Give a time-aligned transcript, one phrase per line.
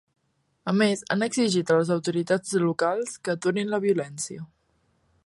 [0.71, 4.49] A més, han exigit a les autoritats locals que aturin la violència.